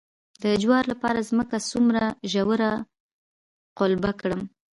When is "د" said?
0.43-0.45